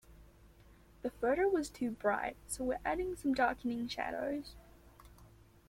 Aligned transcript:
The 1.03 1.11
photo 1.11 1.47
was 1.47 1.69
too 1.69 1.91
bright 1.91 2.35
so 2.47 2.63
we're 2.63 2.79
adding 2.83 3.15
some 3.15 3.35
darkening 3.35 3.87
shadows. 3.87 4.55